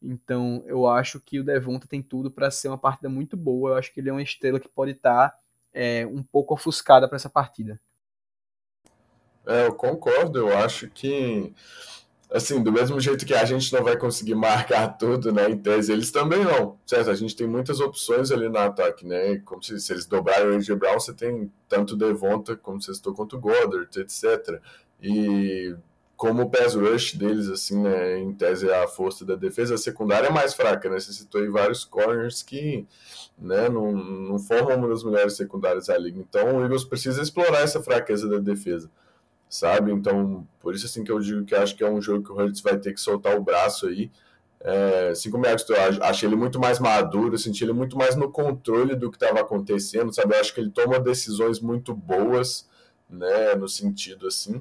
[0.00, 3.70] Então eu acho que o Devonta tem tudo para ser uma partida muito boa.
[3.70, 5.38] Eu acho que ele é uma estrela que pode estar tá,
[5.72, 7.78] é, um pouco ofuscada para essa partida.
[9.46, 10.38] É, eu concordo.
[10.38, 11.52] Eu acho que
[12.34, 15.92] assim, do mesmo jeito que a gente não vai conseguir marcar tudo, né, em tese,
[15.92, 17.08] eles também não, certo?
[17.08, 20.56] A gente tem muitas opções ali no ataque, né, como se, se eles dobrarem o
[20.56, 24.60] AJ Brown, você tem tanto Devonta, como você citou, quanto o Goddard, etc.
[25.00, 25.76] E
[26.16, 30.32] como o pass rush deles, assim, né, em tese a força da defesa secundária é
[30.32, 32.84] mais fraca, né, você citou aí vários corners que,
[33.38, 37.60] né, não, não formam uma das melhores secundárias da liga, então o Eagles precisa explorar
[37.60, 38.90] essa fraqueza da defesa,
[39.54, 42.32] sabe, então, por isso, assim, que eu digo que acho que é um jogo que
[42.32, 44.10] o Hurts vai ter que soltar o braço aí,
[44.60, 45.54] é, assim como eu
[46.02, 50.12] achei ele muito mais maduro, senti ele muito mais no controle do que estava acontecendo,
[50.12, 52.68] sabe, eu acho que ele toma decisões muito boas,
[53.08, 54.60] né, no sentido, assim,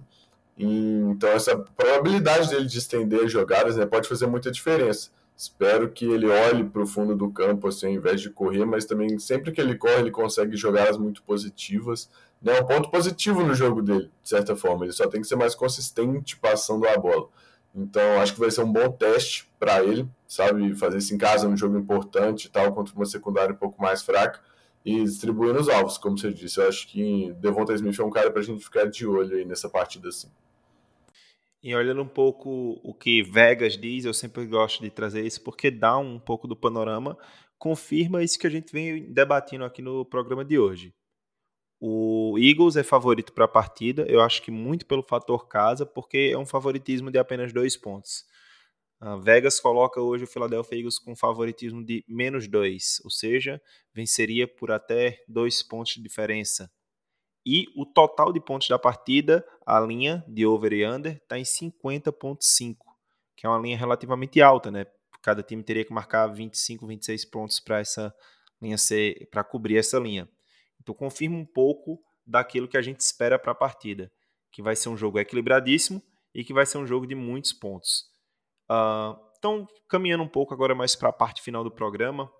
[0.58, 5.10] Então, essa probabilidade dele de estender as jogadas né, pode fazer muita diferença.
[5.36, 8.86] Espero que ele olhe para o fundo do campo assim, ao invés de correr, mas
[8.86, 12.10] também sempre que ele corre, ele consegue jogadas muito positivas.
[12.46, 14.86] É um ponto positivo no jogo dele, de certa forma.
[14.86, 17.30] Ele só tem que ser mais consistente passando a bola.
[17.74, 20.76] Então, acho que vai ser um bom teste para ele, sabe?
[20.76, 24.02] Fazer isso em casa num jogo importante e tal, contra uma secundária um pouco mais
[24.02, 24.40] fraca
[24.86, 26.60] e distribuir nos alvos, como você disse.
[26.60, 29.46] Eu acho que Devonta Smith é um cara para a gente ficar de olho aí
[29.46, 30.28] nessa partida assim.
[31.64, 35.72] E olhando um pouco o que Vegas diz, eu sempre gosto de trazer isso porque
[35.72, 37.18] dá um pouco do panorama,
[37.58, 40.94] confirma isso que a gente vem debatendo aqui no programa de hoje.
[41.86, 46.30] O Eagles é favorito para a partida, eu acho que muito pelo fator casa, porque
[46.32, 48.24] é um favoritismo de apenas dois pontos.
[49.02, 53.62] A Vegas coloca hoje o Philadelphia Eagles com favoritismo de menos dois, ou seja,
[53.94, 56.72] venceria por até dois pontos de diferença.
[57.46, 61.44] E o total de pontos da partida, a linha de over e under, está em
[61.44, 62.78] 50,5,
[63.36, 64.86] que é uma linha relativamente alta, né?
[65.22, 68.16] Cada time teria que marcar 25, 26 pontos para essa
[68.62, 70.30] linha ser, para cobrir essa linha.
[70.84, 74.12] Então confirma um pouco daquilo que a gente espera para a partida,
[74.52, 76.02] que vai ser um jogo equilibradíssimo
[76.34, 78.06] e que vai ser um jogo de muitos pontos.
[78.70, 82.32] Uh, então, caminhando um pouco agora mais para a parte final do programa,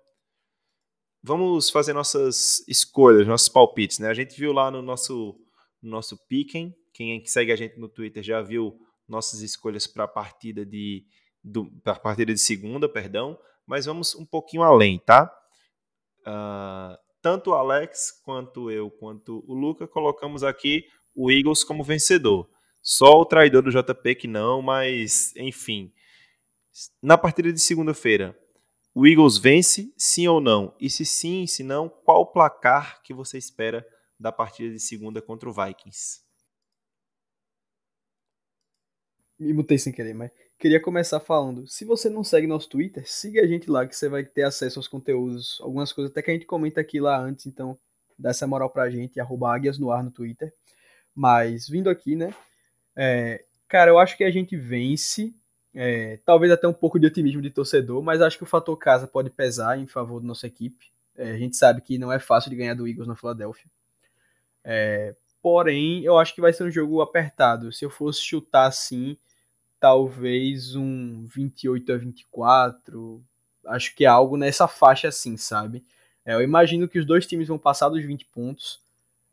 [1.22, 4.08] vamos fazer nossas escolhas, nossos palpites, né?
[4.08, 5.38] A gente viu lá no nosso
[5.82, 10.08] no nosso Piquen, quem segue a gente no Twitter já viu nossas escolhas para a
[10.08, 11.04] partida de
[11.82, 15.30] para partida de segunda, perdão, mas vamos um pouquinho além, tá?
[16.26, 22.46] Uh, tanto o Alex quanto eu quanto o Luca colocamos aqui o Eagles como vencedor.
[22.82, 25.90] Só o traidor do JP que não, mas enfim.
[27.00, 28.38] Na partida de segunda-feira,
[28.94, 30.76] o Eagles vence, sim ou não?
[30.78, 33.86] E se sim, se não, qual o placar que você espera
[34.20, 36.20] da partida de segunda contra o Vikings?
[39.38, 40.30] Me mutei sem querer, mas
[40.64, 41.66] queria começar falando.
[41.66, 44.78] Se você não segue nosso Twitter, siga a gente lá que você vai ter acesso
[44.78, 47.78] aos conteúdos, algumas coisas até que a gente comenta aqui lá antes, então
[48.18, 50.54] dá essa moral pra gente, arroba águias no ar no Twitter.
[51.14, 52.34] Mas vindo aqui, né?
[52.96, 55.34] É, cara, eu acho que a gente vence
[55.74, 59.06] é, talvez até um pouco de otimismo de torcedor, mas acho que o fator casa
[59.06, 60.86] pode pesar em favor da nossa equipe.
[61.14, 63.70] É, a gente sabe que não é fácil de ganhar do Eagles na Filadélfia.
[64.64, 67.70] É, porém, eu acho que vai ser um jogo apertado.
[67.70, 69.18] Se eu fosse chutar assim,
[69.84, 73.22] talvez um 28 a 24.
[73.66, 75.84] Acho que é algo nessa faixa assim, sabe?
[76.24, 78.80] É, eu imagino que os dois times vão passar dos 20 pontos.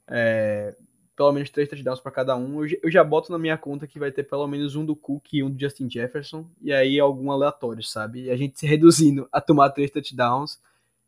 [0.06, 0.76] É,
[1.16, 2.66] pelo menos três touchdowns para cada um.
[2.66, 5.42] Eu, já boto na minha conta que vai ter pelo menos um do Cook e
[5.42, 8.24] um do Justin Jefferson, e aí algum aleatório, sabe?
[8.24, 10.60] E a gente se reduzindo a tomar três touchdowns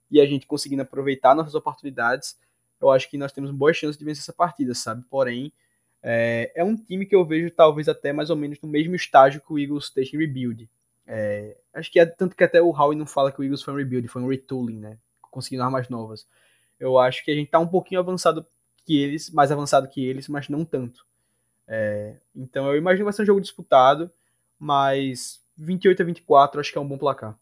[0.09, 2.37] e a gente conseguindo aproveitar nossas oportunidades,
[2.79, 5.03] eu acho que nós temos boas chances de vencer essa partida, sabe?
[5.09, 5.51] Porém,
[6.03, 9.39] é, é um time que eu vejo talvez até mais ou menos no mesmo estágio
[9.39, 10.69] que o Eagles esteja em rebuild.
[11.07, 13.73] É, acho que é tanto que até o Howie não fala que o Eagles foi
[13.73, 14.97] um rebuild, foi um retooling, né?
[15.21, 16.27] Conseguindo armas novas.
[16.77, 18.45] Eu acho que a gente tá um pouquinho avançado
[18.85, 21.05] que eles, mais avançado que eles, mas não tanto.
[21.65, 24.11] É, então eu imagino que vai ser um jogo disputado,
[24.59, 27.37] mas 28 a 24 acho que é um bom placar.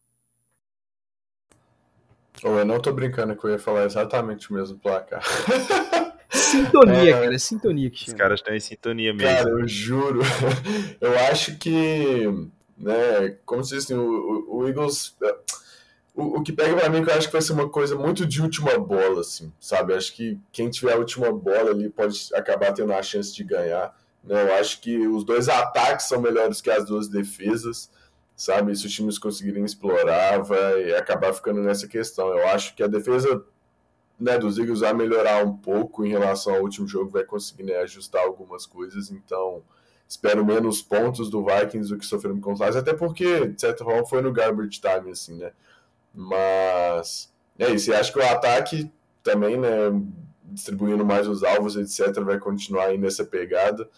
[2.43, 5.23] Eu não tô brincando que eu ia falar exatamente o mesmo placar.
[6.51, 8.13] Sintonia, é, cara, é sintonia que chama.
[8.13, 9.35] Os caras estão em sintonia mesmo.
[9.35, 10.21] Cara, eu juro.
[10.99, 12.27] Eu acho que,
[12.77, 15.15] né, como se disse, o, o Eagles
[16.13, 17.95] o, o que pega para mim é que eu acho que vai ser uma coisa
[17.95, 19.93] muito de última bola, assim, sabe?
[19.93, 23.43] Eu acho que quem tiver a última bola ali pode acabar tendo a chance de
[23.43, 23.95] ganhar.
[24.23, 24.43] Né?
[24.43, 27.89] Eu acho que os dois ataques são melhores que as duas defesas,
[28.35, 28.75] sabe?
[28.75, 32.27] Se os times conseguirem explorar, vai acabar ficando nessa questão.
[32.27, 33.43] Eu acho que a defesa
[34.21, 37.77] né, dos Eagles vai melhorar um pouco em relação ao último jogo, vai conseguir né,
[37.77, 39.63] ajustar algumas coisas, então
[40.07, 44.05] espero menos pontos do Vikings do que sofremos com os até porque, de certa forma,
[44.05, 45.51] foi no garbage time, assim, né?
[46.13, 47.89] Mas é isso.
[47.89, 48.91] E acho que o ataque
[49.23, 49.69] também, né,
[50.43, 53.89] distribuindo mais os alvos, etc., vai continuar aí nessa pegada.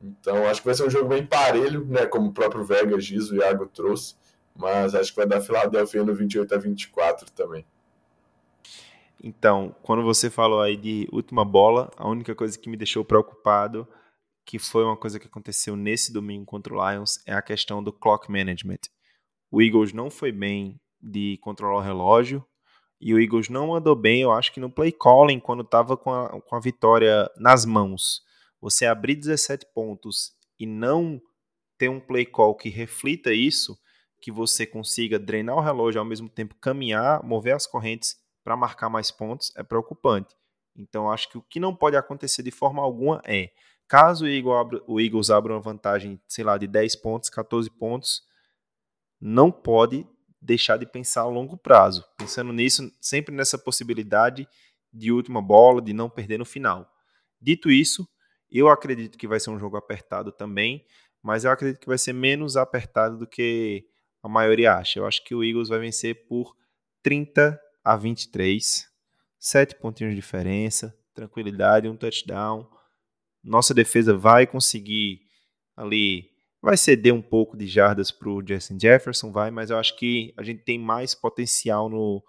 [0.00, 3.30] Então acho que vai ser um jogo bem parelho, né, como o próprio Vegas diz,
[3.30, 4.14] o Iago trouxe.
[4.56, 7.66] Mas acho que vai dar Philadelphia no 28 a 24 também.
[9.22, 13.86] Então, quando você falou aí de última bola, a única coisa que me deixou preocupado,
[14.46, 17.92] que foi uma coisa que aconteceu nesse domingo contra o Lions, é a questão do
[17.92, 18.80] clock management.
[19.50, 22.44] O Eagles não foi bem de controlar o relógio.
[23.00, 26.12] E o Eagles não andou bem, eu acho que no play calling, quando estava com
[26.12, 28.22] a, com a vitória nas mãos.
[28.60, 31.20] Você abrir 17 pontos e não
[31.76, 33.78] ter um play call que reflita isso,
[34.20, 38.16] que você consiga drenar o relógio ao mesmo tempo caminhar, mover as correntes
[38.48, 40.34] para marcar mais pontos, é preocupante.
[40.74, 43.50] Então acho que o que não pode acontecer de forma alguma é
[43.86, 44.24] caso
[44.86, 48.22] o Eagles abra, uma vantagem, sei lá, de 10 pontos, 14 pontos,
[49.20, 50.08] não pode
[50.40, 52.02] deixar de pensar a longo prazo.
[52.16, 54.48] Pensando nisso, sempre nessa possibilidade
[54.90, 56.90] de última bola, de não perder no final.
[57.38, 58.08] Dito isso,
[58.50, 60.86] eu acredito que vai ser um jogo apertado também,
[61.22, 63.86] mas eu acredito que vai ser menos apertado do que
[64.22, 64.98] a maioria acha.
[64.98, 66.56] Eu acho que o Eagles vai vencer por
[67.02, 68.86] 30 a 23,
[69.38, 72.68] 7 pontinhos de diferença, tranquilidade, um touchdown.
[73.42, 75.20] Nossa defesa vai conseguir
[75.76, 76.28] ali
[76.60, 80.34] Vai ceder um pouco de jardas para o Justin Jefferson, vai, mas eu acho que
[80.36, 82.22] a gente tem mais potencial no,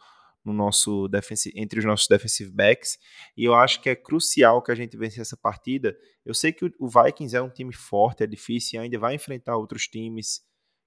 [0.45, 1.09] no nosso
[1.55, 2.99] entre os nossos defensive backs.
[3.35, 5.97] E eu acho que é crucial que a gente vença essa partida.
[6.23, 9.57] Eu sei que o Vikings é um time forte, é difícil e ainda vai enfrentar
[9.57, 10.41] outros times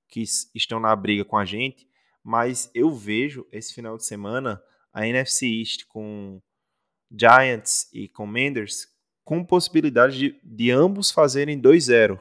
[0.09, 0.23] que
[0.55, 1.89] estão na briga com a gente,
[2.23, 6.41] mas eu vejo esse final de semana a NFC East com
[7.11, 8.87] Giants e Commanders
[9.25, 12.19] com possibilidade de, de ambos fazerem 2-0.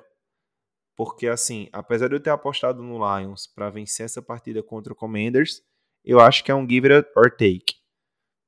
[0.96, 4.96] Porque, assim, apesar de eu ter apostado no Lions para vencer essa partida contra o
[4.96, 5.62] Commanders,
[6.04, 7.76] eu acho que é um give or take.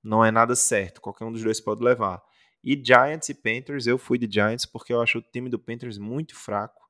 [0.04, 2.22] Não é nada certo, qualquer um dos dois pode levar.
[2.64, 5.98] E Giants e Panthers, eu fui de Giants porque eu acho o time do Panthers
[5.98, 6.83] muito fraco.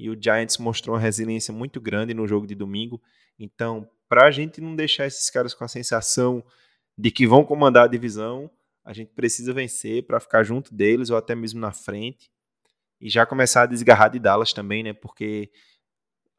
[0.00, 3.02] E o Giants mostrou uma resiliência muito grande no jogo de domingo.
[3.38, 6.42] Então, para a gente não deixar esses caras com a sensação
[6.96, 8.50] de que vão comandar a divisão,
[8.82, 12.30] a gente precisa vencer para ficar junto deles ou até mesmo na frente
[12.98, 14.94] e já começar a desgarrar de Dallas também, né?
[14.94, 15.50] Porque,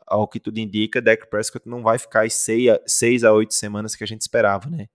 [0.07, 4.03] ao que tudo indica, Dak Prescott não vai ficar as seis a oito semanas que
[4.03, 4.87] a gente esperava, né?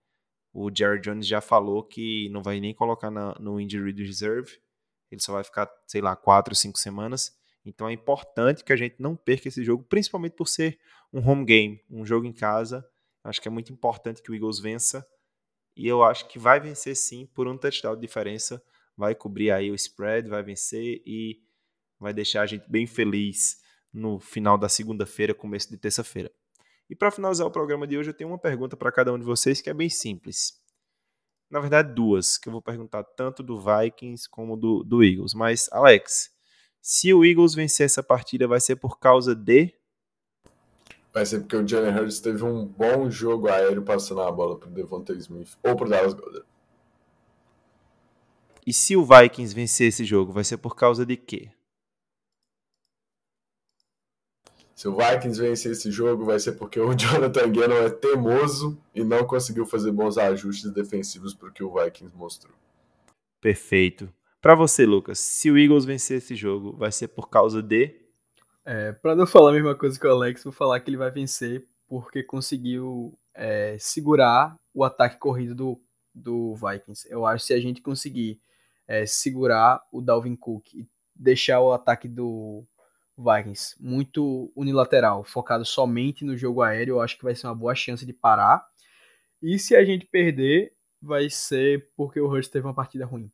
[0.51, 4.59] O Jerry Jones já falou que não vai nem colocar na, no Injury Reserve,
[5.09, 7.36] ele só vai ficar, sei lá, quatro, cinco semanas.
[7.67, 10.79] Então é importante que a gente não perca esse jogo, principalmente por ser
[11.11, 12.87] um home game, um jogo em casa.
[13.23, 15.05] Acho que é muito importante que o Eagles vença.
[15.75, 18.63] E eu acho que vai vencer sim por um touchdown de diferença.
[18.95, 21.41] Vai cobrir aí o spread, vai vencer e
[21.99, 23.61] vai deixar a gente bem feliz
[23.93, 26.31] no final da segunda-feira, começo de terça-feira.
[26.89, 29.25] E para finalizar o programa de hoje, eu tenho uma pergunta para cada um de
[29.25, 30.53] vocês que é bem simples.
[31.49, 35.33] Na verdade, duas, que eu vou perguntar tanto do Vikings como do, do Eagles.
[35.33, 36.36] Mas, Alex,
[36.89, 39.73] se o Eagles vencer essa partida, vai ser por causa de.
[41.13, 44.69] Vai ser porque o Jalen Hurts teve um bom jogo aéreo passando a bola para
[44.69, 46.47] o Devonta Smith ou para o Dallas Goddard.
[48.65, 51.51] E se o Vikings vencer esse jogo, vai ser por causa de quê?
[54.73, 59.03] Se o Vikings vencer esse jogo, vai ser porque o Jonathan Gannon é teimoso e
[59.03, 62.55] não conseguiu fazer bons ajustes defensivos para o que o Vikings mostrou.
[63.41, 64.09] Perfeito.
[64.41, 67.95] Para você, Lucas, se o Eagles vencer esse jogo, vai ser por causa de.
[68.63, 71.09] É, para não falar a mesma coisa que o Alex, vou falar que ele vai
[71.09, 75.81] vencer porque conseguiu é, segurar o ataque corrido do,
[76.13, 77.07] do Vikings.
[77.09, 78.39] Eu acho que se a gente conseguir
[78.87, 82.63] é, segurar o Dalvin Cook e deixar o ataque do
[83.17, 87.73] Vikings muito unilateral, focado somente no jogo aéreo, eu acho que vai ser uma boa
[87.73, 88.65] chance de parar.
[89.41, 93.31] E se a gente perder, vai ser porque o Hurst teve uma partida ruim.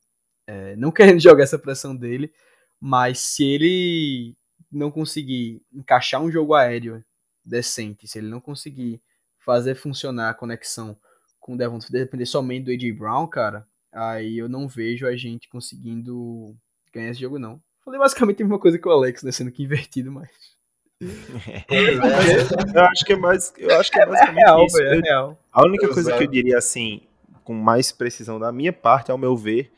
[0.48, 2.32] É, não querendo jogar essa pressão dele,
[2.80, 4.36] mas se ele
[4.72, 7.04] não conseguir encaixar um jogo aéreo
[7.46, 9.02] decente, se ele não conseguir
[9.40, 10.98] fazer funcionar a conexão
[11.40, 15.50] com o Devon, depender somente do AJ Brown, cara, aí eu não vejo a gente
[15.50, 16.56] conseguindo
[16.94, 17.62] ganhar esse jogo, não.
[17.84, 19.32] Falei basicamente a mesma coisa que o Alex, né?
[19.32, 20.30] Sendo que invertido, mas.
[22.76, 23.54] eu acho que é mais.
[23.58, 24.82] Eu acho que é, basicamente é real, isso.
[24.82, 25.40] é real.
[25.52, 27.02] A única coisa que eu diria assim,
[27.44, 29.70] com mais precisão da minha parte, ao meu ver,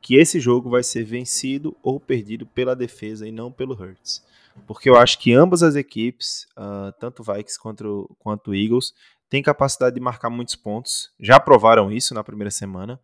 [0.00, 4.24] que esse jogo vai ser vencido ou perdido pela defesa e não pelo Hurts.
[4.66, 8.92] Porque eu acho que ambas as equipes, uh, tanto Vikings quanto, quanto Eagles,
[9.28, 11.12] têm capacidade de marcar muitos pontos.
[11.18, 13.00] Já provaram isso na primeira semana.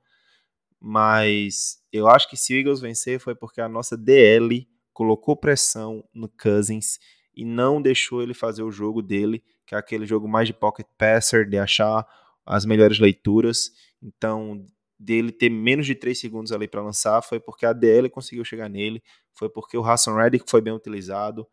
[0.81, 6.05] Mas eu acho que se o Eagles vencer foi porque a nossa DL colocou pressão
[6.13, 6.99] no Cousins
[7.35, 10.87] e não deixou ele fazer o jogo dele, que é aquele jogo mais de pocket
[10.99, 12.07] passer, de achar
[12.45, 13.73] as melhores leituras.
[14.03, 14.65] Então,
[14.99, 18.69] dele ter menos de 3 segundos ali para lançar foi porque a DL conseguiu chegar
[18.69, 19.03] nele,
[19.35, 21.47] foi porque o Hassan Reddick foi bem utilizado.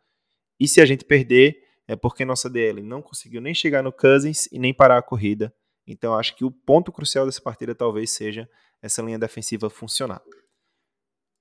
[0.59, 4.47] E se a gente perder, é porque nossa DL não conseguiu nem chegar no Cousins
[4.51, 5.53] e nem parar a corrida.
[5.85, 8.49] Então, acho que o ponto crucial dessa partida talvez seja
[8.81, 10.21] essa linha defensiva funcionar.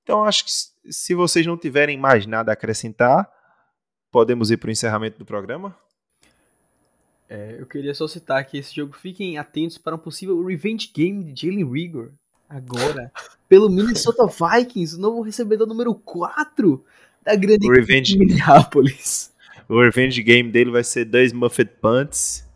[0.02, 0.50] Então, acho que
[0.92, 3.30] se vocês não tiverem mais nada a acrescentar,
[4.10, 5.78] podemos ir para o encerramento do programa.
[7.34, 11.24] É, eu queria só citar que esse jogo fiquem atentos para um possível revenge game
[11.24, 12.10] de Jalen Rigor
[12.46, 13.10] agora
[13.48, 16.84] pelo Minnesota Vikings, o novo recebedor número 4
[17.24, 19.32] da grande o revenge, Minneapolis.
[19.66, 22.46] O revenge game dele vai ser dois Muffet Punts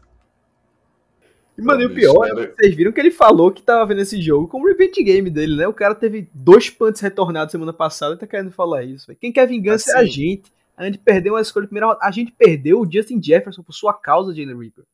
[1.57, 2.53] E, mano, e o pior, era...
[2.55, 5.66] vocês viram que ele falou que tava vendo esse jogo como revenge game dele, né?
[5.66, 9.07] O cara teve dois punts retornados semana passada e tá querendo falar isso.
[9.07, 9.18] Véio.
[9.18, 10.53] Quem quer vingança assim, é a gente.
[10.77, 13.95] A gente perdeu uma escolha de primeira A gente perdeu o Justin Jefferson por sua
[13.95, 14.85] causa, Jalen Reaper.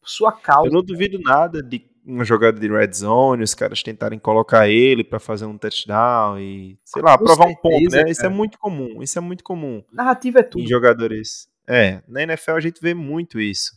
[0.00, 0.68] Por sua causa.
[0.68, 5.02] Eu não duvido nada de uma jogada de red zone, os caras tentarem colocar ele
[5.02, 7.98] para fazer um touchdown e, sei lá, Com provar certeza, um ponto, né?
[7.98, 8.10] Cara.
[8.10, 9.02] Isso é muito comum.
[9.02, 9.82] Isso é muito comum.
[9.90, 10.62] Narrativa é tudo.
[10.62, 11.48] Em jogadores.
[11.66, 13.72] É, na NFL a gente vê muito isso.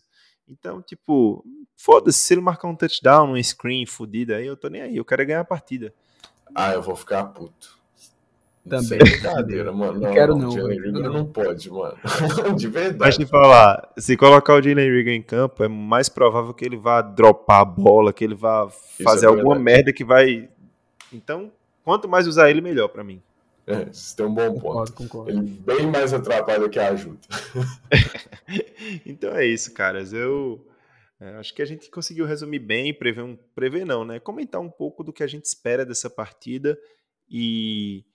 [0.48, 1.44] Então, tipo,
[1.78, 5.06] foda-se, se ele marcar um touchdown, um screen fudido aí, eu tô nem aí, eu
[5.06, 5.94] quero ganhar a partida.
[6.54, 7.77] Ah, eu vou ficar puto.
[8.68, 8.86] Também.
[8.86, 10.00] Sem brincadeira, mano.
[10.00, 10.52] Não, quero não.
[10.52, 11.98] Jalen Regan não pode, mano.
[12.56, 12.98] De verdade.
[13.00, 16.78] Mas te falar, se colocar o Jalen Regan em campo, é mais provável que ele
[16.78, 18.70] vá dropar a bola, que ele vá
[19.04, 20.50] fazer é alguma merda que vai.
[21.12, 21.52] Então,
[21.84, 23.22] quanto mais usar ele, melhor para mim.
[23.66, 24.62] É, isso tem um bom ponto.
[24.62, 25.32] Concordo, concordo.
[25.32, 27.20] Ele bem mais atrapalha que ajuda.
[29.06, 30.14] então é isso, caras.
[30.14, 30.66] Eu
[31.20, 34.20] é, acho que a gente conseguiu resumir bem, prever, um, prever não, né?
[34.20, 36.80] Comentar um pouco do que a gente espera dessa partida
[37.30, 38.06] e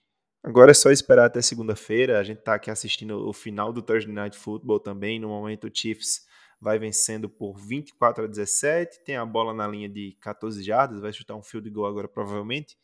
[0.42, 2.18] agora é só esperar até segunda-feira.
[2.18, 5.18] A gente está aqui assistindo o final do Thursday Night Football também.
[5.18, 6.26] No momento o Chiefs
[6.60, 11.12] vai vencendo por 24 a 17, tem a bola na linha de 14 jardas, vai
[11.12, 12.76] chutar um field goal agora provavelmente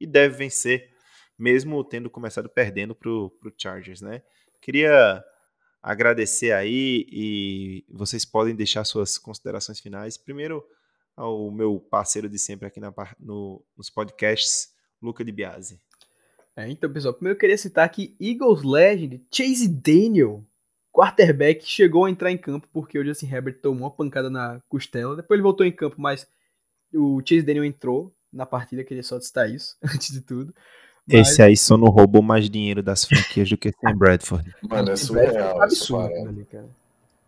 [0.00, 0.90] e deve vencer
[1.38, 4.22] mesmo tendo começado perdendo para o Chargers, né?
[4.60, 5.22] Queria
[5.82, 10.16] agradecer aí e vocês podem deixar suas considerações finais.
[10.16, 10.64] Primeiro,
[11.14, 15.85] ao meu parceiro de sempre aqui na, no, nos podcasts, Luca de.
[16.56, 20.42] É, então, pessoal, primeiro eu queria citar que Eagles Legend, Chase Daniel,
[20.90, 25.14] quarterback, chegou a entrar em campo porque o Justin Herbert tomou uma pancada na costela.
[25.14, 26.26] Depois ele voltou em campo, mas
[26.94, 30.54] o Chase Daniel entrou na partida, queria só citar isso, antes de tudo.
[31.06, 31.28] Mas...
[31.28, 34.54] Esse aí só não roubou mais dinheiro das franquias do que Sam Bradford.
[34.68, 35.60] Mano, é surreal.
[35.60, 36.68] É absurdo ali, cara.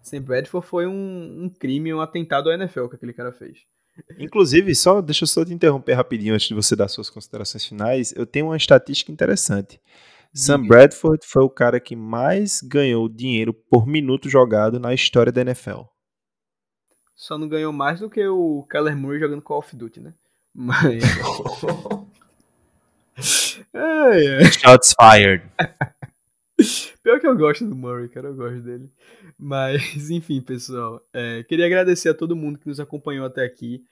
[0.02, 3.58] Sam Bradford foi um, um crime, um atentado ao NFL que aquele cara fez.
[4.18, 8.12] Inclusive, só deixa eu só te interromper rapidinho antes de você dar suas considerações finais.
[8.16, 9.80] Eu tenho uma estatística interessante.
[10.34, 15.40] Sam Bradford foi o cara que mais ganhou dinheiro por minuto jogado na história da
[15.40, 15.82] NFL.
[17.14, 20.14] Só não ganhou mais do que o Keller Murray jogando Call of Duty, né?
[20.54, 21.02] Mas.
[24.60, 25.42] Shots fired.
[27.02, 28.90] Pior que eu gosto do Murray, cara, eu gosto dele.
[29.38, 33.84] Mas, enfim, pessoal, é, queria agradecer a todo mundo que nos acompanhou até aqui.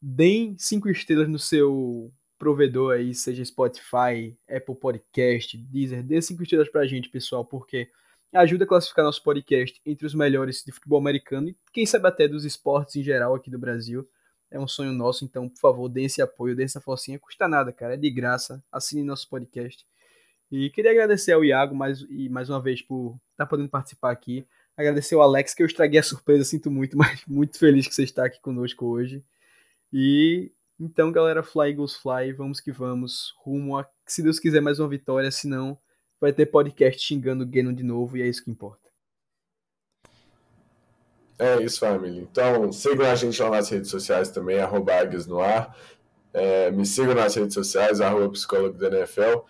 [0.00, 6.02] Deem cinco estrelas no seu provedor aí, seja Spotify, Apple Podcast, Deezer.
[6.02, 7.88] Dê cinco estrelas pra gente, pessoal, porque
[8.32, 12.26] ajuda a classificar nosso podcast entre os melhores de futebol americano e quem sabe até
[12.26, 14.06] dos esportes em geral aqui do Brasil.
[14.50, 17.18] É um sonho nosso, então, por favor, dê esse apoio, dê essa forcinha.
[17.18, 17.94] Custa nada, cara.
[17.94, 18.62] É de graça.
[18.70, 19.84] Assine nosso podcast.
[20.56, 24.12] E queria agradecer ao Iago mais, e mais uma vez por estar tá podendo participar
[24.12, 24.46] aqui.
[24.76, 28.04] Agradecer ao Alex, que eu estraguei a surpresa, sinto muito, mas muito feliz que você
[28.04, 29.20] está aqui conosco hoje.
[29.92, 34.78] E então, galera, Fly Eagles Fly, vamos que vamos, rumo a, se Deus quiser, mais
[34.78, 35.76] uma vitória, senão
[36.20, 38.88] vai ter podcast xingando o Geno de novo e é isso que importa.
[41.36, 42.22] É isso, família.
[42.22, 45.76] Então, sigam a gente lá nas redes sociais também, arroba Águias no ar.
[46.32, 49.42] É, me sigam nas redes sociais, arroba psicólogo da NFL.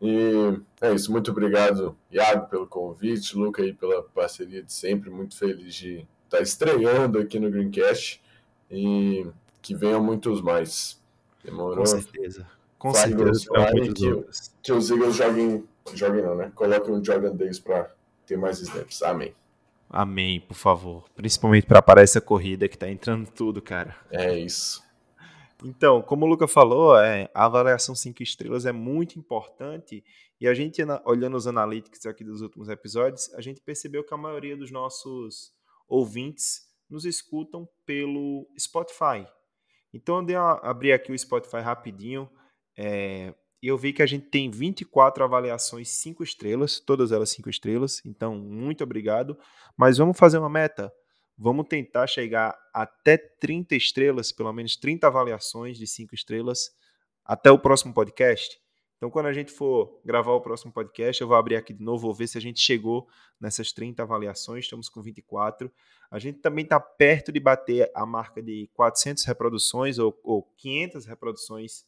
[0.00, 5.36] E é isso, muito obrigado, Iago, pelo convite, Luca aí pela parceria de sempre, muito
[5.36, 8.22] feliz de estar estreando aqui no Greencast
[8.70, 9.26] e
[9.60, 10.98] que venham muitos mais.
[11.44, 11.78] Demorou?
[11.78, 12.46] Com certeza.
[12.78, 13.46] Com certeza.
[13.94, 14.24] Que,
[14.62, 16.50] que os Eagles joguem, joguem não, né?
[16.54, 17.90] Coloquem um Jordan Davis para
[18.24, 19.02] ter mais snaps.
[19.02, 19.34] Amém.
[19.90, 21.04] Amém, por favor.
[21.14, 23.96] Principalmente para parar essa corrida que tá entrando tudo, cara.
[24.10, 24.82] É isso.
[25.62, 30.02] Então, como o Luca falou, é, a avaliação 5 estrelas é muito importante
[30.40, 34.16] e a gente, olhando os analytics aqui dos últimos episódios, a gente percebeu que a
[34.16, 35.52] maioria dos nossos
[35.86, 39.26] ouvintes nos escutam pelo Spotify.
[39.92, 42.30] Então, eu abri aqui o Spotify rapidinho.
[42.78, 47.50] É, e eu vi que a gente tem 24 avaliações 5 estrelas, todas elas 5
[47.50, 49.36] estrelas, então muito obrigado.
[49.76, 50.90] Mas vamos fazer uma meta.
[51.42, 56.70] Vamos tentar chegar até 30 estrelas, pelo menos 30 avaliações de 5 estrelas,
[57.24, 58.60] até o próximo podcast.
[58.98, 62.02] Então, quando a gente for gravar o próximo podcast, eu vou abrir aqui de novo,
[62.02, 63.08] vou ver se a gente chegou
[63.40, 64.66] nessas 30 avaliações.
[64.66, 65.72] Estamos com 24.
[66.10, 71.06] A gente também está perto de bater a marca de 400 reproduções ou, ou 500
[71.06, 71.86] reproduções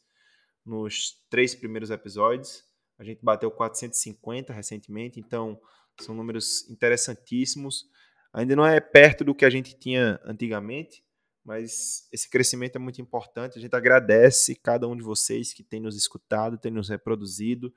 [0.64, 2.64] nos três primeiros episódios.
[2.98, 5.61] A gente bateu 450 recentemente, então
[6.00, 7.84] são números interessantíssimos.
[8.33, 11.05] Ainda não é perto do que a gente tinha antigamente,
[11.45, 13.59] mas esse crescimento é muito importante.
[13.59, 17.72] A gente agradece cada um de vocês que tem nos escutado, tem nos reproduzido,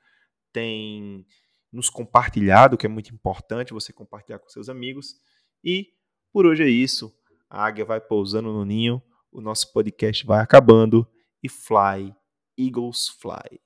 [0.54, 1.26] tem
[1.72, 5.16] nos compartilhado, que é muito importante você compartilhar com seus amigos.
[5.64, 5.94] E
[6.32, 7.14] por hoje é isso.
[7.50, 9.02] A águia vai pousando no ninho
[9.36, 11.06] o nosso podcast vai acabando
[11.44, 12.16] e fly,
[12.58, 13.65] Eagles fly.